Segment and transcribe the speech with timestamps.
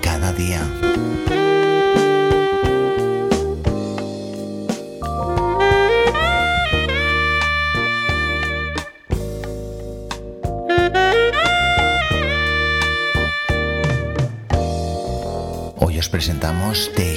[0.00, 0.62] Cada día.
[15.76, 17.15] Hoy os presentamos Take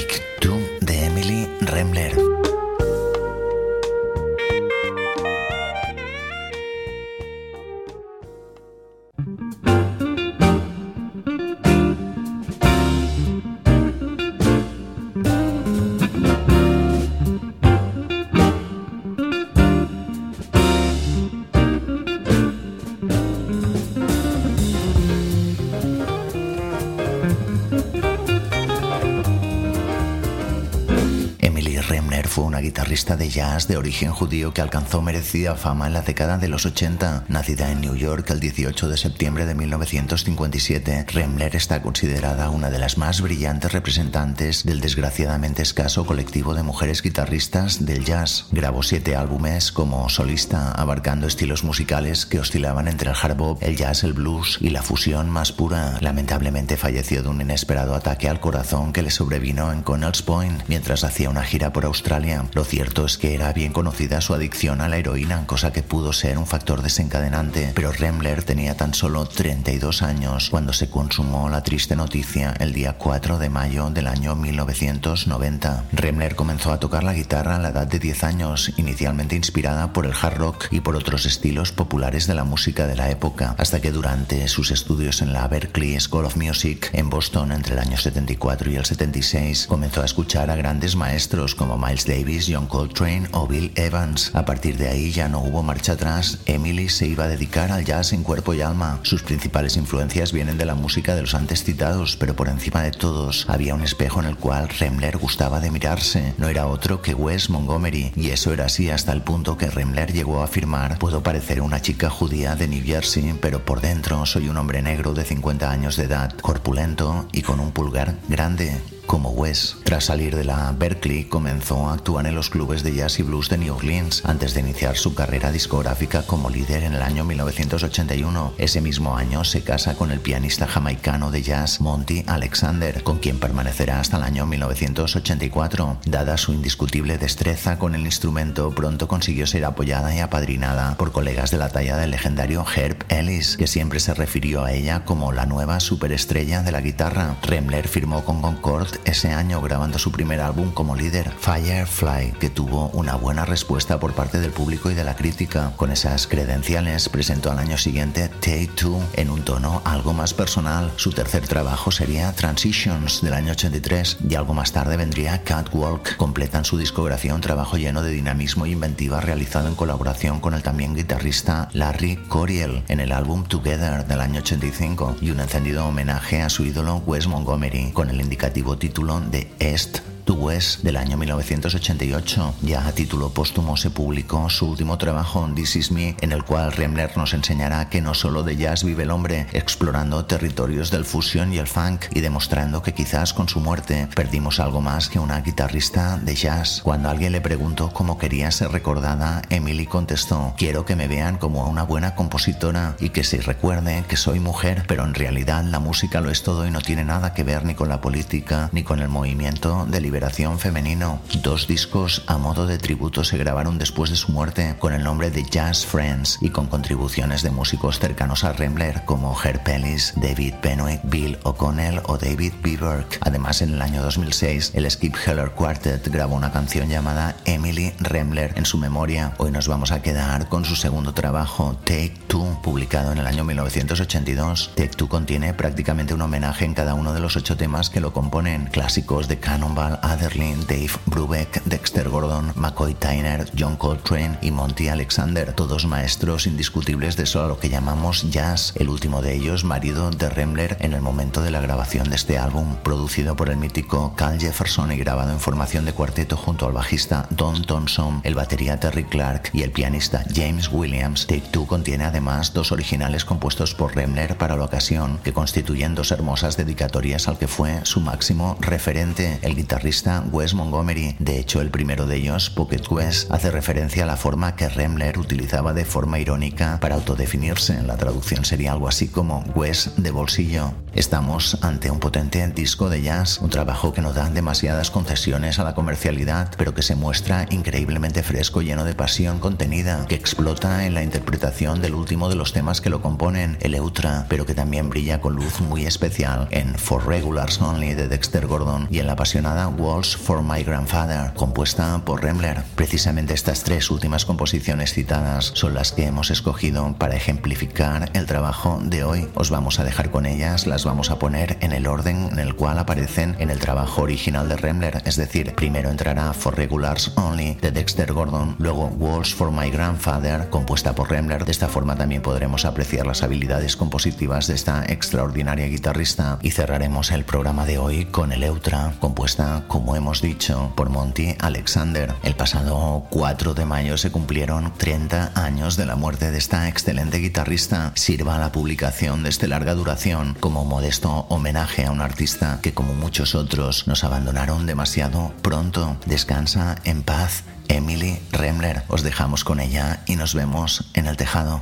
[32.69, 36.67] guitarrista de jazz de origen judío que alcanzó merecida fama en la década de los
[36.67, 37.23] 80.
[37.27, 42.77] Nacida en New York el 18 de septiembre de 1957, Remler está considerada una de
[42.77, 48.45] las más brillantes representantes del desgraciadamente escaso colectivo de mujeres guitarristas del jazz.
[48.51, 53.77] Grabó siete álbumes como solista, abarcando estilos musicales que oscilaban entre el hard bop, el
[53.77, 55.97] jazz, el blues y la fusión más pura.
[56.01, 61.03] Lamentablemente falleció de un inesperado ataque al corazón que le sobrevino en Connells Point mientras
[61.03, 62.45] hacía una gira por Australia.
[62.59, 66.11] Lo cierto es que era bien conocida su adicción a la heroína, cosa que pudo
[66.11, 71.63] ser un factor desencadenante, pero Remler tenía tan solo 32 años cuando se consumó la
[71.63, 75.85] triste noticia el día 4 de mayo del año 1990.
[75.93, 80.05] Remler comenzó a tocar la guitarra a la edad de 10 años, inicialmente inspirada por
[80.05, 83.79] el hard rock y por otros estilos populares de la música de la época, hasta
[83.79, 87.95] que durante sus estudios en la Berklee School of Music en Boston entre el año
[87.95, 93.27] 74 y el 76 comenzó a escuchar a grandes maestros como Miles Davis John Coltrane
[93.31, 94.31] o Bill Evans.
[94.33, 96.39] A partir de ahí ya no hubo marcha atrás.
[96.45, 98.99] Emily se iba a dedicar al jazz en cuerpo y alma.
[99.03, 102.91] Sus principales influencias vienen de la música de los antes citados, pero por encima de
[102.91, 106.33] todos había un espejo en el cual Remler gustaba de mirarse.
[106.37, 110.11] No era otro que Wes Montgomery, y eso era así hasta el punto que Remler
[110.11, 114.49] llegó a afirmar: Puedo parecer una chica judía de New Jersey, pero por dentro soy
[114.49, 119.31] un hombre negro de 50 años de edad, corpulento y con un pulgar grande como
[119.31, 119.75] Wes.
[119.85, 123.49] Tras salir de la Berkeley, comenzó a actuar en los clubes de jazz y blues
[123.49, 128.53] de New Orleans antes de iniciar su carrera discográfica como líder en el año 1981.
[128.59, 133.39] Ese mismo año se casa con el pianista jamaicano de jazz Monty Alexander, con quien
[133.39, 135.97] permanecerá hasta el año 1984.
[136.05, 141.49] Dada su indiscutible destreza con el instrumento, pronto consiguió ser apoyada y apadrinada por colegas
[141.49, 145.47] de la talla del legendario Herb Ellis, que siempre se refirió a ella como la
[145.47, 147.37] nueva superestrella de la guitarra.
[147.41, 152.89] Remler firmó con Concord ese año grabando su primer álbum como líder, Firefly, que tuvo
[152.89, 155.71] una buena respuesta por parte del público y de la crítica.
[155.77, 160.91] Con esas credenciales presentó al año siguiente Take Two en un tono algo más personal.
[160.97, 166.17] Su tercer trabajo sería Transitions del año 83 y algo más tarde vendría Catwalk.
[166.17, 170.63] Completan su discografía un trabajo lleno de dinamismo e inventiva realizado en colaboración con el
[170.63, 176.41] también guitarrista Larry Coriel en el álbum Together del año 85 y un encendido homenaje
[176.41, 180.01] a su ídolo Wes Montgomery con el indicativo título título de Est
[180.33, 182.55] West del año 1988.
[182.61, 186.71] Ya a título póstumo se publicó su último trabajo, This Is Me, en el cual
[186.71, 191.53] Remler nos enseñará que no solo de jazz vive el hombre, explorando territorios del fusion
[191.53, 195.41] y el funk y demostrando que quizás con su muerte perdimos algo más que una
[195.41, 196.81] guitarrista de jazz.
[196.83, 201.67] Cuando alguien le preguntó cómo quería ser recordada, Emily contestó, quiero que me vean como
[201.67, 206.21] una buena compositora y que se recuerde que soy mujer, pero en realidad la música
[206.21, 208.99] lo es todo y no tiene nada que ver ni con la política ni con
[208.99, 210.18] el movimiento de liberación
[210.57, 211.21] femenino.
[211.41, 215.31] Dos discos a modo de tributo se grabaron después de su muerte con el nombre
[215.31, 220.55] de Jazz Friends y con contribuciones de músicos cercanos a Rembler como Herb Ellis, David
[220.61, 223.19] Benoit, Bill O'Connell o David Beaverk.
[223.21, 228.53] Además, en el año 2006, el Skip Heller Quartet grabó una canción llamada Emily Rembler
[228.57, 229.33] en su memoria.
[229.37, 233.45] Hoy nos vamos a quedar con su segundo trabajo, Take Two, publicado en el año
[233.45, 234.71] 1982.
[234.75, 238.11] Take Two contiene prácticamente un homenaje en cada uno de los ocho temas que lo
[238.11, 244.87] componen, clásicos de Cannonball Adderley, Dave Brubeck, Dexter Gordon, McCoy Tyner, John Coltrane y Monty
[244.87, 249.63] Alexander, todos maestros indiscutibles de eso a lo que llamamos jazz, el último de ellos
[249.63, 253.57] marido de Rembler en el momento de la grabación de este álbum, producido por el
[253.57, 258.33] mítico Cal Jefferson y grabado en formación de cuarteto junto al bajista Don Thompson, el
[258.33, 261.27] batería Terry Clark y el pianista James Williams.
[261.27, 266.11] Take Two contiene además dos originales compuestos por Rembler para la ocasión, que constituyen dos
[266.11, 269.98] hermosas dedicatorias al que fue su máximo referente, el guitarrista
[270.31, 271.15] Wes Montgomery.
[271.19, 275.19] De hecho, el primero de ellos, Pocket Wes, hace referencia a la forma que Rembler
[275.19, 277.81] utilizaba de forma irónica para autodefinirse.
[277.83, 280.73] La traducción sería algo así como Wes de bolsillo.
[280.93, 285.63] Estamos ante un potente disco de jazz, un trabajo que no da demasiadas concesiones a
[285.63, 290.93] la comercialidad, pero que se muestra increíblemente fresco, lleno de pasión contenida, que explota en
[290.93, 294.89] la interpretación del último de los temas que lo componen, el Eutra, pero que también
[294.89, 299.13] brilla con luz muy especial en For Regulars Only de Dexter Gordon y en la
[299.13, 302.63] apasionada Walls for My Grandfather, compuesta por Rembler.
[302.75, 308.79] Precisamente estas tres últimas composiciones citadas son las que hemos escogido para ejemplificar el trabajo
[308.83, 309.29] de hoy.
[309.35, 312.55] Os vamos a dejar con ellas, las vamos a poner en el orden en el
[312.55, 317.55] cual aparecen en el trabajo original de Rembler, es decir, primero entrará For Regulars Only
[317.61, 321.45] de Dexter Gordon, luego Walls for My Grandfather, compuesta por Rembler.
[321.45, 327.11] De esta forma también podremos apreciar las habilidades compositivas de esta extraordinaria guitarrista y cerraremos
[327.11, 332.13] el programa de hoy con el Eutra, compuesta, como hemos dicho, por Monty Alexander.
[332.23, 337.19] El pasado 4 de mayo se cumplieron 30 años de la muerte de esta excelente
[337.19, 337.93] guitarrista.
[337.95, 342.93] Sirva la publicación de este larga duración como modesto homenaje a un artista que como
[342.93, 345.95] muchos otros nos abandonaron demasiado pronto.
[346.05, 347.43] Descansa en paz.
[347.69, 351.61] Emily Remler, os dejamos con ella y nos vemos en el tejado.